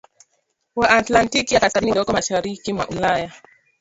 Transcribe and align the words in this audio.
wa 0.75 0.89
atlantiki 0.89 1.53
ya 1.53 1.59
kaskazini 1.59 1.91
walioko 1.91 2.13
mashariki 2.13 2.73
mwa 2.73 2.87
Ulaya 2.87 3.31